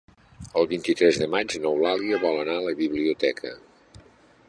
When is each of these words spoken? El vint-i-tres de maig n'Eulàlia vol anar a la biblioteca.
El 0.61 0.69
vint-i-tres 0.71 1.19
de 1.25 1.27
maig 1.35 1.55
n'Eulàlia 1.65 2.21
vol 2.25 2.41
anar 2.45 2.59
a 2.63 2.67
la 2.71 2.77
biblioteca. 2.83 3.57